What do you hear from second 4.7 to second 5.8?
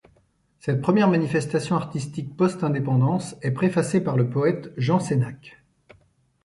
Jean Sénac.